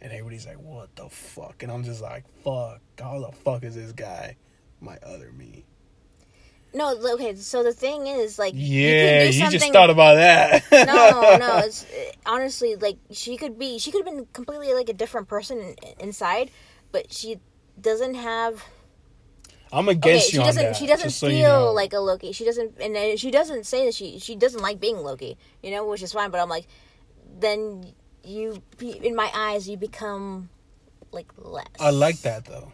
[0.01, 1.63] and everybody's like, what the fuck?
[1.63, 4.35] And I'm just like, fuck, how the fuck is this guy?
[4.81, 5.66] My other me.
[6.77, 7.35] No, okay.
[7.35, 10.63] So the thing is, like, Yeah, you, you just thought about that.
[10.71, 11.57] no, no.
[11.65, 13.79] It's uh, honestly like she could be.
[13.79, 16.51] She could have been completely like a different person in, inside,
[16.91, 17.39] but she
[17.79, 18.63] doesn't have.
[19.71, 20.63] I'm Okay, against she you on doesn't.
[20.63, 20.75] that.
[20.77, 21.71] She doesn't just so feel you know.
[21.73, 22.31] like a Loki.
[22.31, 25.37] She doesn't, and uh, she doesn't say that she she doesn't like being Loki.
[25.61, 26.31] You know, which is fine.
[26.31, 26.67] But I'm like,
[27.39, 30.49] then you, in my eyes, you become
[31.11, 31.67] like less.
[31.79, 32.71] I like that though.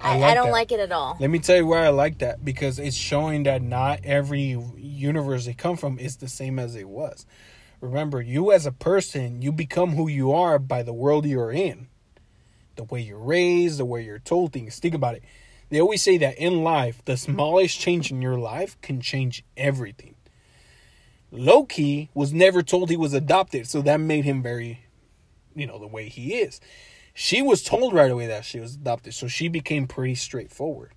[0.00, 0.52] I, I, like don't that.
[0.52, 1.16] like it at all.
[1.18, 5.46] Let me tell you why I like that because it's showing that not every universe
[5.46, 7.26] they come from is the same as it was.
[7.80, 11.88] Remember, you as a person, you become who you are by the world you're in,
[12.76, 14.78] the way you're raised, the way you're told things.
[14.78, 15.22] Think about it.
[15.68, 20.14] They always say that in life, the smallest change in your life can change everything.
[21.30, 24.84] Loki was never told he was adopted, so that made him very,
[25.54, 26.60] you know, the way he is.
[27.18, 30.92] She was told right away that she was adopted, so she became pretty straightforward.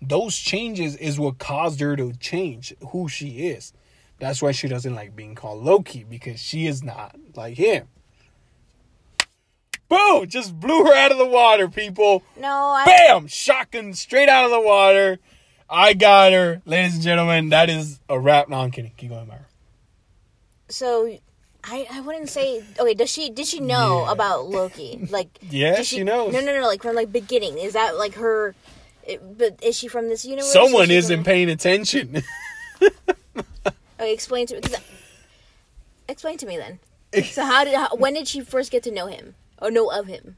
[0.00, 3.72] Those changes is what caused her to change who she is.
[4.20, 7.88] That's why she doesn't like being called Loki because she is not like him.
[9.88, 10.28] Boom!
[10.28, 12.22] Just blew her out of the water, people.
[12.36, 12.84] No, I.
[12.84, 13.26] Bam!
[13.26, 15.18] Shotgun straight out of the water.
[15.68, 17.48] I got her, ladies and gentlemen.
[17.48, 18.48] That is a wrap.
[18.48, 18.92] No, I'm kidding.
[18.96, 19.46] Keep going, Myra.
[20.68, 21.18] So,
[21.66, 22.62] I I wouldn't say.
[22.78, 24.12] Okay, does she did she know Yeah.
[24.12, 25.06] about Loki?
[25.10, 26.32] Like, Yeah, did she knows.
[26.32, 26.66] No, no, no.
[26.66, 27.58] Like from like beginning.
[27.58, 28.54] Is that like her?
[29.06, 30.52] it- but is she from this universe?
[30.52, 32.22] Someone she isn't from- paying attention.
[34.00, 34.60] Okay, explain to me.
[36.08, 36.80] explain to me then.
[37.24, 40.06] So how did how, when did she first get to know him or know of
[40.08, 40.36] him?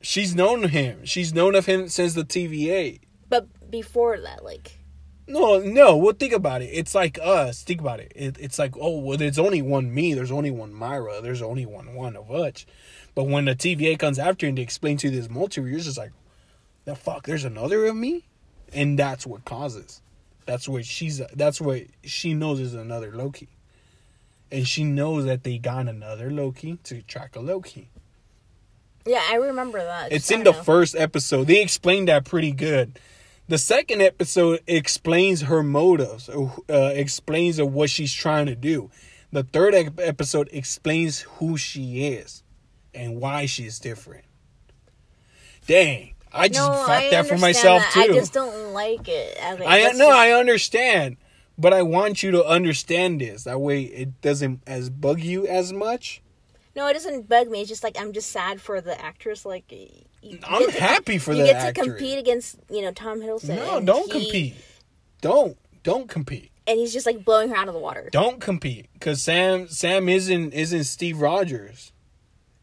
[0.00, 1.04] She's known him.
[1.04, 3.00] She's known of him since the TVA.
[3.28, 4.77] But before that, like
[5.28, 5.96] No, no.
[5.96, 6.70] Well, think about it.
[6.72, 7.62] It's like us.
[7.62, 8.12] Think about it.
[8.16, 8.36] it.
[8.40, 10.14] It's like, oh, well, there's only one me.
[10.14, 11.20] There's only one Myra.
[11.20, 12.64] There's only one one of us.
[13.14, 15.98] But when the TVA comes after and they explain to you this multiverse, it's just
[15.98, 16.12] like,
[16.84, 18.24] the fuck, there's another of me,
[18.72, 20.00] and that's what causes.
[20.46, 21.20] That's what she's.
[21.34, 23.48] That's what she knows is another Loki,
[24.50, 27.90] and she knows that they got another Loki to track a Loki.
[29.04, 30.12] yeah, I remember that.
[30.12, 30.62] It's in the know.
[30.62, 31.48] first episode.
[31.48, 32.98] They explained that pretty good.
[33.48, 38.90] The second episode explains her motives, uh, explains of what she's trying to do.
[39.32, 42.42] The third episode explains who she is
[42.94, 44.24] and why she's different.
[45.66, 47.92] Dang, I just No, I that for myself that.
[48.06, 48.12] too.
[48.12, 49.38] I just don't like it.
[49.42, 51.16] I that's no, just- I understand,
[51.56, 53.44] but I want you to understand this.
[53.44, 56.22] That way, it doesn't as bug you as much.
[56.78, 57.60] No, it doesn't bug me.
[57.60, 59.44] It's just like I'm just sad for the actress.
[59.44, 61.86] Like you I'm get to- happy for you the get actress.
[61.86, 63.56] to compete against you know Tom Hiddleston.
[63.56, 64.54] No, don't he- compete.
[65.20, 66.52] Don't don't compete.
[66.68, 68.08] And he's just like blowing her out of the water.
[68.12, 71.92] Don't compete because Sam Sam isn't isn't Steve Rogers.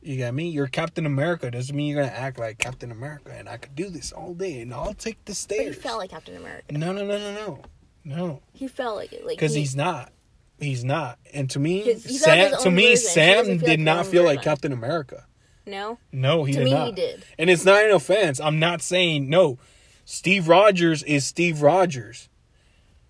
[0.01, 0.47] You got me.
[0.49, 1.51] You're Captain America.
[1.51, 3.33] Doesn't mean you're gonna act like Captain America.
[3.35, 6.11] And I could do this all day, and I'll take the But he felt like
[6.11, 6.71] Captain America.
[6.71, 7.61] no, no, no, no, no.
[8.07, 10.11] No, He felt like it, like because he- he's not.
[10.59, 11.19] He's not.
[11.33, 12.51] And to me, His- he felt Sam.
[12.53, 12.91] his To own me, version.
[12.91, 14.41] He Sam doesn't feel did like not feel like.
[14.41, 15.25] Captain America.
[15.65, 15.97] no.
[16.11, 16.85] No, he To did me, not.
[16.87, 17.23] he did.
[17.37, 18.39] And it's not an offense.
[18.39, 19.57] I'm not saying no.
[20.05, 22.29] Steve Rogers is Steve Rogers.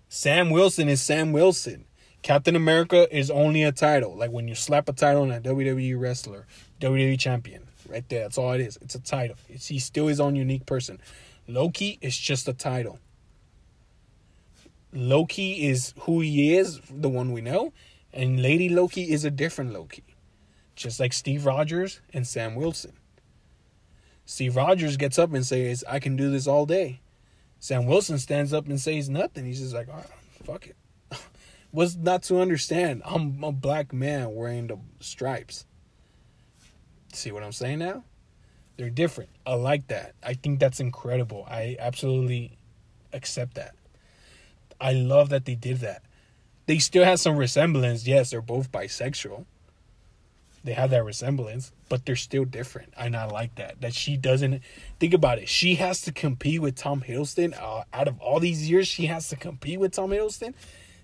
[0.08, 1.84] Sam Wilson is Sam Wilson.
[2.22, 4.16] Captain America is only a title.
[4.16, 6.46] Like when you slap a title on a WWE wrestler,
[6.80, 8.22] WWE champion, right there.
[8.22, 8.78] That's all it is.
[8.82, 9.36] It's a title.
[9.48, 11.00] It's, he's still his own unique person.
[11.46, 12.98] Loki is just a title.
[14.92, 17.72] Loki is who he is, the one we know,
[18.12, 20.04] and Lady Loki is a different Loki.
[20.74, 22.92] Just like Steve Rogers and Sam Wilson.
[24.24, 27.00] Steve Rogers gets up and says, I can do this all day.
[27.60, 29.44] Sam Wilson stands up and says nothing.
[29.44, 30.06] He's just like, right,
[30.44, 30.76] fuck it.
[31.70, 33.02] What's not to understand?
[33.04, 35.64] I'm a black man wearing the stripes.
[37.12, 38.04] See what I'm saying now?
[38.76, 39.30] They're different.
[39.46, 40.14] I like that.
[40.22, 41.46] I think that's incredible.
[41.48, 42.58] I absolutely
[43.12, 43.74] accept that.
[44.80, 46.02] I love that they did that.
[46.66, 48.06] They still have some resemblance.
[48.06, 49.44] Yes, they're both bisexual.
[50.64, 52.92] They have that resemblance, but they're still different.
[52.96, 53.80] And I like that.
[53.80, 54.62] That she doesn't
[54.98, 55.48] think about it.
[55.48, 57.56] She has to compete with Tom Hiddleston.
[57.56, 60.54] Uh, out of all these years, she has to compete with Tom Hiddleston.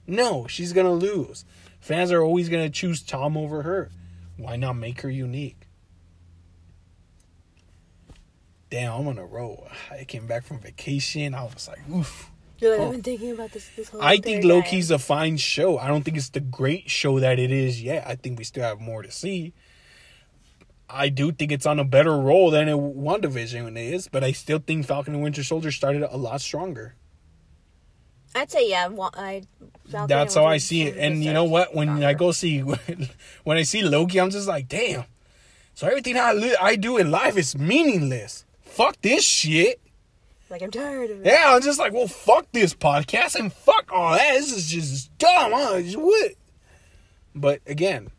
[0.05, 1.45] No, she's gonna lose.
[1.79, 3.91] Fans are always gonna choose Tom over her.
[4.37, 5.69] Why not make her unique?
[8.69, 9.69] Damn, I'm on a roll.
[9.93, 11.37] I came back from vacation.
[11.37, 12.32] I was like, oof.
[12.63, 12.85] You're like, Oh.
[12.87, 14.95] I've been thinking about this this whole I think Loki's time.
[14.97, 15.79] a fine show.
[15.79, 18.07] I don't think it's the great show that it is yet.
[18.07, 19.53] I think we still have more to see.
[20.89, 24.59] I do think it's on a better roll than it WandaVision is, but I still
[24.59, 26.95] think Falcon and Winter Soldier started a lot stronger.
[28.35, 28.89] I'd say yeah.
[29.15, 29.43] I.
[29.91, 30.97] Falcon That's and how I see it.
[30.97, 31.75] And you know what?
[31.75, 32.61] When I go see
[33.45, 35.05] when I see Loki, I'm just like, damn.
[35.75, 38.45] So everything I li- I do in life is meaningless.
[38.61, 39.81] Fuck this shit.
[40.53, 41.27] Like I'm tired of it.
[41.27, 44.35] Yeah, I'm just like, well, fuck this podcast and fuck all that.
[44.35, 45.53] This is just dumb.
[45.53, 45.81] Huh?
[45.83, 46.33] Just What?
[47.35, 48.11] But again,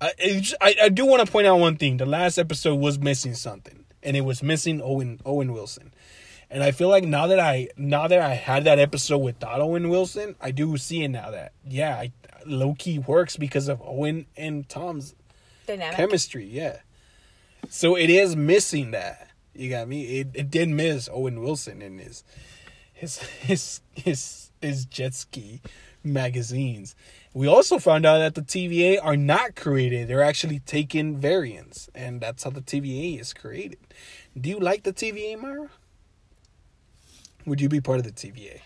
[0.00, 0.12] I,
[0.60, 1.98] I I do want to point out one thing.
[1.98, 5.92] The last episode was missing something, and it was missing Owen Owen Wilson.
[6.50, 9.88] And I feel like now that I now that I had that episode with Owen
[9.88, 12.12] Wilson, I do see it now that yeah, I,
[12.46, 15.14] low key works because of Owen and Tom's
[15.66, 15.96] Dynamic.
[15.96, 16.46] chemistry.
[16.46, 16.78] Yeah.
[17.68, 19.23] So it is missing that.
[19.54, 20.20] You got me.
[20.20, 22.24] It, it did miss Owen Wilson in his
[22.92, 25.60] his his his his jet ski
[26.02, 26.94] magazines.
[27.32, 30.08] We also found out that the TVA are not created.
[30.08, 33.78] They're actually taken variants, and that's how the TVA is created.
[34.40, 35.68] Do you like the TVA, Myra?
[37.46, 38.60] Would you be part of the TVA?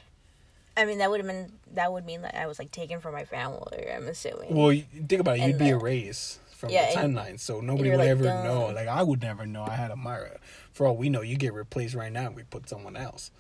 [0.77, 3.13] I mean, that would have been that would mean that I was like taken from
[3.13, 3.87] my family.
[3.93, 4.55] I'm assuming.
[4.55, 4.71] Well,
[5.09, 5.47] think about it.
[5.47, 8.45] You'd be the- erased from Yeah, the and timeline, so nobody would like, ever gone.
[8.45, 8.67] know.
[8.67, 10.39] Like I would never know I had a Myra.
[10.73, 12.27] For all we know, you get replaced right now.
[12.27, 13.31] and We put someone else.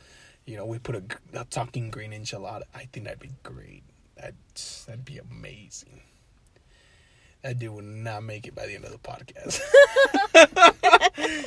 [0.46, 1.02] You know, we put a,
[1.34, 2.62] a talking green enchilada.
[2.74, 3.82] I think that'd be great.
[4.16, 4.34] That
[4.86, 6.00] that'd be amazing.
[7.42, 9.60] That dude will not make it by the end of the podcast.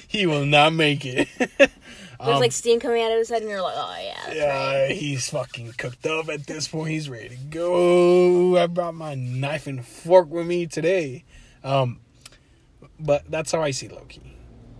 [0.07, 1.27] he will not make it.
[1.37, 1.69] There's
[2.39, 4.33] like um, steam coming out of his head, and you're like, oh yeah.
[4.33, 4.91] Yeah, right.
[4.91, 6.91] he's fucking cooked up at this point.
[6.91, 8.57] He's ready to go.
[8.57, 11.23] I brought my knife and fork with me today.
[11.63, 11.99] Um,
[12.99, 14.37] but that's how I see Loki.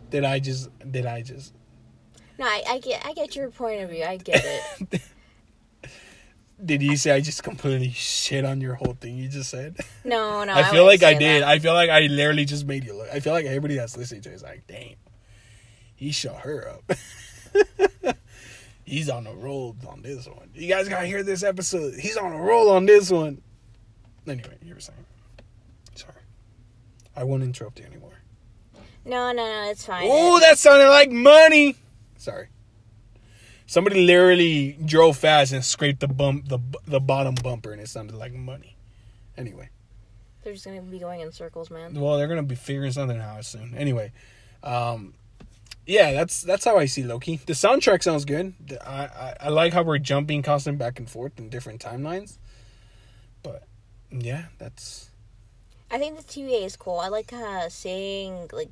[0.10, 0.70] Did I just?
[0.91, 1.54] Did I just?
[2.38, 4.04] No, I, I get I get your point of view.
[4.04, 5.02] I get it.
[6.63, 9.78] Did you say I just completely shit on your whole thing you just said?
[10.04, 10.54] No, no.
[10.56, 11.41] I feel wouldn't like I did.
[11.41, 11.48] that.
[11.48, 13.08] I feel like I literally just made you look.
[13.12, 14.96] I feel like everybody that's listening to it is like, damn,
[15.96, 18.15] he shut her up.
[18.84, 20.50] He's on a roll on this one.
[20.54, 21.96] You guys gotta hear this episode.
[21.96, 23.41] He's on a roll on this one.
[24.28, 25.06] Anyway, you were saying.
[27.15, 28.21] I won't interrupt you anymore.
[29.04, 29.69] No, no, no.
[29.69, 30.08] It's fine.
[30.10, 31.76] Oh, that sounded like money.
[32.17, 32.47] Sorry.
[33.65, 38.15] Somebody literally drove fast and scraped the bump the the bottom bumper and it sounded
[38.15, 38.76] like money.
[39.38, 39.69] Anyway.
[40.43, 41.93] They're just gonna be going in circles, man.
[41.93, 43.76] Well, they're gonna be figuring something out soon.
[43.78, 44.12] Anyway,
[44.63, 45.13] um,
[45.86, 47.38] yeah, that's that's how I see Loki.
[47.45, 48.56] The soundtrack sounds good.
[48.86, 52.39] I, I I like how we're jumping constant back and forth in different timelines.
[53.43, 53.63] But
[54.12, 55.11] yeah, that's
[55.92, 57.00] I think the TVA is cool.
[57.00, 58.70] I like uh, seeing like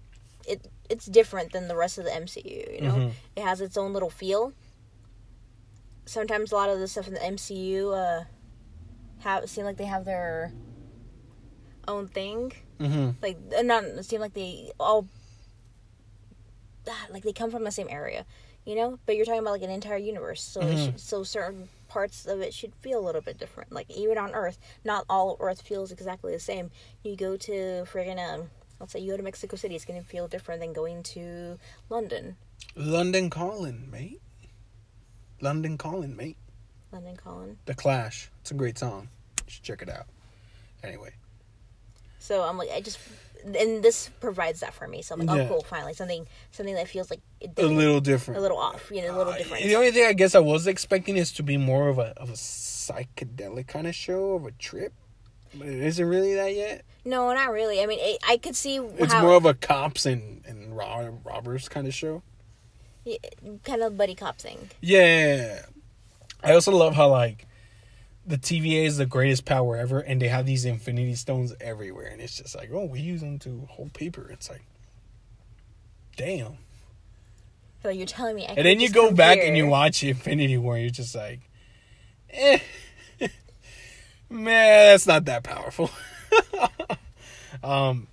[0.47, 0.67] it.
[0.89, 2.73] It's different than the rest of the MCU.
[2.75, 3.11] You know, Mhm.
[3.35, 4.53] it has its own little feel.
[6.05, 8.23] Sometimes a lot of the stuff in the MCU uh,
[9.19, 10.53] have seem like they have their
[11.87, 12.53] own thing.
[12.79, 13.09] mm-hmm.
[13.21, 15.05] Like uh, not seem like they all
[16.87, 18.25] ah, like they come from the same area.
[18.65, 20.85] You know, but you're talking about like an entire universe, so Mhm.
[20.85, 23.71] should, so certain parts of it should feel a little bit different.
[23.71, 26.71] Like even on Earth, not all Earth feels exactly the same.
[27.03, 27.51] You go to
[27.91, 28.49] friggin' um,
[28.79, 32.37] let's say you go to Mexico City, it's gonna feel different than going to London.
[32.75, 34.21] London calling, mate.
[35.41, 36.37] London calling, mate.
[36.91, 37.57] London Calling.
[37.65, 38.31] The Clash.
[38.41, 39.09] It's a great song.
[39.45, 40.07] You should check it out.
[40.83, 41.11] Anyway,
[42.19, 42.97] So I'm like, I just,
[43.45, 45.01] and this provides that for me.
[45.01, 45.43] So I'm like, Yeah.
[45.43, 47.21] oh, cool, finally something, something that feels like
[47.57, 48.37] a little different.
[48.37, 49.63] a little off, you know, a little Uh, different.
[49.63, 52.29] The only thing I guess I was expecting is to be more of a of
[52.29, 54.93] a psychedelic kind of show of a trip,
[55.53, 56.83] but it isn't really that yet.
[57.05, 57.81] No, not really.
[57.81, 61.25] I mean, it, I could see It's how more of a cops and and rob-
[61.25, 62.23] robbers kind of show.
[63.05, 63.17] yeah,
[63.63, 64.69] kind of buddy cop thing.
[64.81, 65.61] Yeah,
[66.43, 67.45] I also love how like
[68.29, 72.21] the TVA is the greatest power ever, and they have these Infinity Stones everywhere, and
[72.21, 74.29] it's just like, oh, we use them to hold paper.
[74.31, 74.61] It's like,
[76.15, 76.59] damn.
[77.81, 80.91] So you're telling me, And then you go back and you watch Infinity War, you're
[80.91, 81.39] just like,
[82.29, 82.59] eh,
[84.29, 85.89] man, that's not that powerful.
[87.63, 88.07] um,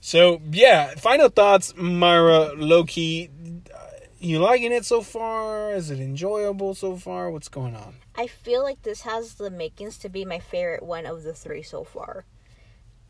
[0.00, 3.30] so yeah, final thoughts, Myra Loki.
[3.72, 3.78] uh,
[4.18, 5.72] You liking it so far?
[5.72, 7.30] Is it enjoyable so far?
[7.30, 7.94] What's going on?
[8.16, 11.62] I feel like this has the makings to be my favorite one of the three
[11.62, 12.24] so far.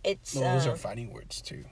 [0.02, 1.64] It's Well, those are fighting words too.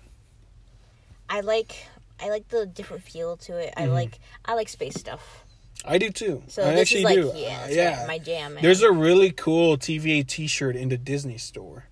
[1.29, 1.87] I like
[2.21, 3.75] I like the different feel to it.
[3.77, 3.93] I Mhm.
[3.93, 5.45] like I like space stuff.
[5.85, 6.43] I do too.
[6.47, 7.33] So I this actually is like do.
[7.35, 7.97] yeah, Uh, yeah.
[8.03, 8.59] my, my jam.
[8.61, 11.87] There's a really cool TVA T-shirt in the Disney store.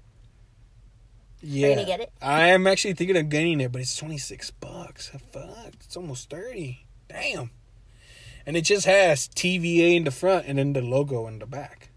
[1.44, 2.12] Yeah, you gonna get it?
[2.22, 5.11] I am actually thinking of getting it, but it's twenty six bucks.
[5.33, 6.87] Fuck, it's almost thirty.
[7.09, 7.50] Damn.
[8.46, 11.90] And it just has TVA in the front and then the logo in the back.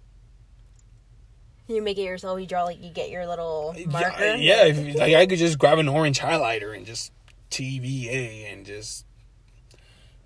[1.67, 2.39] you make it yourself.
[2.39, 4.23] You draw like you get your little marker.
[4.23, 7.11] Yeah, yeah if, like I could just grab an orange highlighter and just
[7.49, 9.05] TVA and just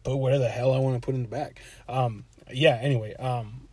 [0.03, 1.61] put whatever the hell I want to put in the back.
[1.87, 2.77] Um, yeah.
[2.81, 3.67] Anyway, um,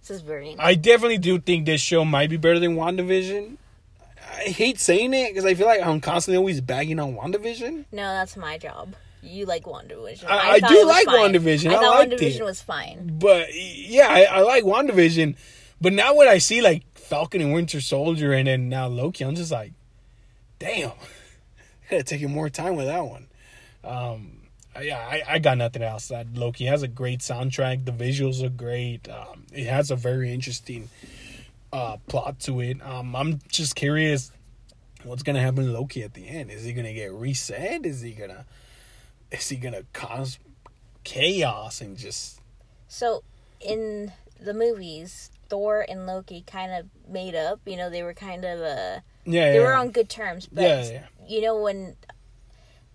[0.00, 0.54] This is very.
[0.58, 3.56] I definitely do think this show might be better than WandaVision.
[4.28, 7.86] I hate saying it because I feel like I'm constantly always bagging on WandaVision.
[7.92, 8.94] No, that's my job.
[9.22, 10.24] You like WandaVision.
[10.28, 11.32] I- I thought do like fine.
[11.32, 11.70] WandaVision.
[11.70, 12.44] I I thought WandaVision it.
[12.44, 13.18] was fine.
[13.18, 15.36] But yeah, I, I like WandaVision.
[15.80, 19.34] But now when I see like Falcon and Winter Soldier and then now Loki, I'm
[19.34, 19.72] just like,
[20.58, 23.26] damn, I gotta take more time with that one.
[23.84, 24.32] Um,
[24.80, 26.08] yeah, I, I got nothing else.
[26.08, 27.84] That Loki has a great soundtrack.
[27.84, 29.08] The visuals are great.
[29.08, 30.88] Um, it has a very interesting
[31.72, 32.84] uh, plot to it.
[32.84, 34.30] Um, I'm just curious
[35.04, 36.50] what's gonna happen to Loki at the end.
[36.50, 37.86] Is he gonna get reset?
[37.86, 38.44] Is he gonna
[39.30, 40.38] is he gonna cause
[41.04, 42.40] chaos and just
[42.88, 43.22] So
[43.60, 47.60] in the movies, Thor and Loki kind of made up.
[47.66, 49.60] You know, they were kind of uh yeah, they yeah.
[49.60, 50.46] were on good terms.
[50.50, 51.02] But Yeah, yeah.
[51.26, 51.96] you know when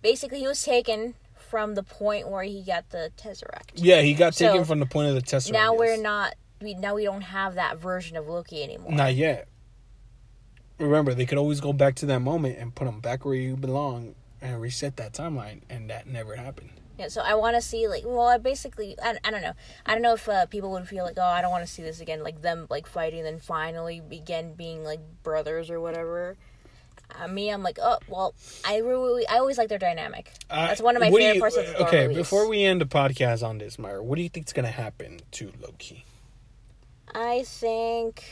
[0.02, 3.72] basically he was taken from the point where he got the Tesseract.
[3.74, 5.52] Yeah, he got So, taken from the point of the tesseract.
[5.52, 6.34] now we're not.
[6.62, 8.92] We now we don't have that version of Loki anymore.
[8.92, 9.48] Not yet.
[10.78, 13.56] Remember, they could always go back to that moment and put him back where you
[13.56, 16.70] belong and reset that timeline, and that never happened.
[16.98, 19.54] Yeah, so I want to see like well, I basically I, I don't know.
[19.86, 21.82] I don't know if uh, people would feel like oh I don't want to see
[21.82, 26.36] this again, like them like fighting, then finally begin being like brothers or whatever.
[27.18, 28.34] Uh, me, I'm like oh well,
[28.66, 30.30] I really I always like their dynamic.
[30.50, 32.16] Uh, That's one of my favorite you- parts of the Okay, movies.
[32.18, 35.50] before we end the podcast on this, Myra, what do you think's gonna happen to
[35.62, 36.04] Loki?
[37.14, 38.22] I think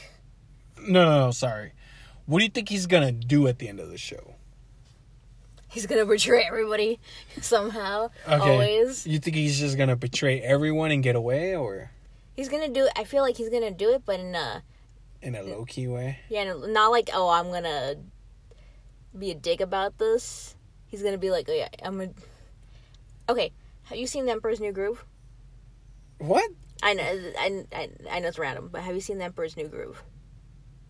[0.79, 1.73] No, no, no, sorry.
[2.27, 4.30] What do you think he's gonna do at the end of the show?
[5.71, 7.01] He's gonna betray everybody
[7.41, 8.11] somehow.
[8.29, 8.51] Okay.
[8.53, 11.91] Always, You think he's just gonna betray everyone and get away, or
[12.35, 12.87] he's gonna do.
[12.87, 12.93] it.
[12.97, 14.63] I feel like he's gonna do it, but in a
[15.23, 16.19] in a Loki way?
[16.29, 17.97] yeah, not like oh I'm gonna
[19.19, 20.55] be a dick about this.
[20.87, 22.13] He's gonna be like oh yeah I'm gonna.
[23.29, 23.53] Okay,
[23.85, 25.05] have you seen The Emperor's New Groove?
[26.19, 26.51] What?
[26.83, 27.03] I know,
[27.39, 30.03] I, I, I know it's random, but have you seen The Emperor's New Groove?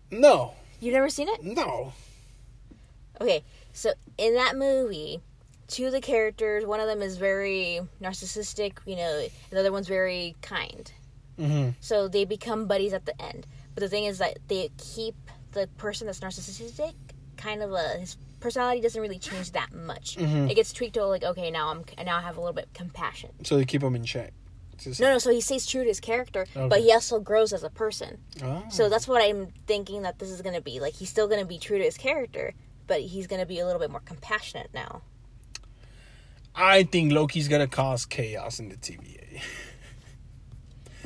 [0.09, 1.43] No, You've never seen it?
[1.43, 1.93] no.
[3.19, 5.19] Okay, so in that movie,
[5.67, 9.87] two of the characters, one of them is very narcissistic, you know, the other one's
[9.87, 10.91] very kind.
[11.37, 13.47] hmm So they become buddies at the end.
[13.73, 15.15] But the thing is that they keep
[15.53, 16.93] the person that's narcissistic
[17.37, 20.15] kind of a his personality doesn't really change that much.
[20.17, 20.49] Mhm.
[20.49, 22.73] It gets tweaked to like okay now I'm now I have a little bit of
[22.73, 23.29] compassion.
[23.43, 24.33] So they keep him in check.
[24.99, 25.17] No, no.
[25.19, 26.67] So he stays true to his character, Okay.
[26.67, 28.17] but he also grows as a person.
[28.43, 28.63] Oh.
[28.69, 30.79] So that's what I'm thinking that this is going to be.
[30.79, 32.53] Like he's still going to be true to his character,
[32.91, 35.01] but he's going to be a little bit more compassionate now.
[36.53, 39.39] I think Loki's gonna cause chaos in the TVA.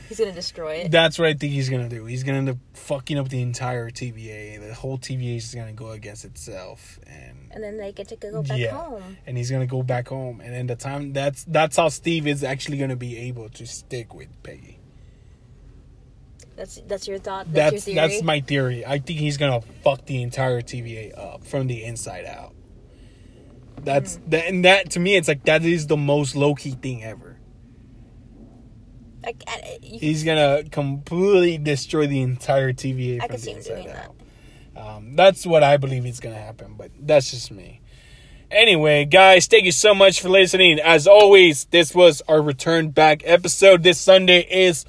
[0.09, 0.91] He's going to destroy it.
[0.91, 2.05] That's what I think he's gonna do.
[2.05, 4.57] He's gonna end up fucking up the entire TVA.
[4.67, 8.41] The whole TVA is gonna go against itself, and And then they get to go
[8.41, 8.71] back Yeah.
[8.75, 9.17] home.
[9.27, 10.41] and he's gonna go back home.
[10.41, 14.15] And then the time that's that's how Steve is actually gonna be able to stick
[14.15, 14.74] with Peggy.
[16.55, 17.51] That's that's your thought.
[17.51, 18.85] That's, That's your that's, my theory.
[18.85, 22.53] I think he's gonna fuck the entire TVA up from the inside out.
[23.83, 24.29] That's Hmm.
[24.29, 27.37] that, and that to me, it's like that is the most low key thing ever.
[29.23, 33.57] Like, I, you, He's gonna completely destroy the entire TVA I from the see him
[33.57, 34.11] inside doing that.
[34.77, 34.95] out.
[34.97, 37.81] Um, that's what I believe is gonna happen, but that's just me.
[38.51, 40.79] Anyway, guys, thank you so much for listening.
[40.79, 43.81] As always, this was our return back episode.
[43.83, 44.85] This Sunday is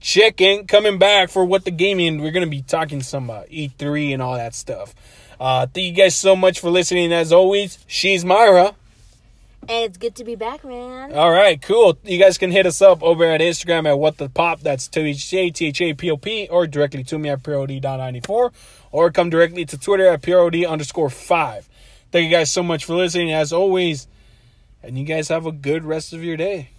[0.00, 2.20] chicken coming back for what the gaming.
[2.22, 4.94] We're gonna be talking some uh, E3 and all that stuff.
[5.38, 7.12] Uh, thank you guys so much for listening.
[7.12, 8.74] As always, she's Myra.
[9.68, 11.12] And it's good to be back, man.
[11.12, 11.98] All right, cool.
[12.02, 14.60] You guys can hit us up over at Instagram at what the pop.
[14.60, 17.42] That's T H A T H A P O P, or directly to me at
[17.42, 18.52] PureOD.94,
[18.90, 21.68] or come directly to Twitter at PureOD underscore five.
[22.10, 24.08] Thank you guys so much for listening, as always,
[24.82, 26.70] and you guys have a good rest of your day.